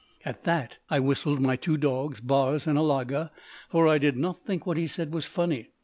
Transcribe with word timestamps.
"At 0.25 0.45
that 0.45 0.79
I 0.89 0.99
whistled 0.99 1.39
my 1.41 1.55
two 1.55 1.77
dogs, 1.77 2.21
Bars 2.21 2.65
and 2.65 2.75
Alaga, 2.75 3.29
for 3.69 3.87
I 3.87 3.99
did 3.99 4.17
not 4.17 4.43
think 4.47 4.65
what 4.65 4.77
he 4.77 4.87
said 4.87 5.13
was 5.13 5.27
funny. 5.27 5.69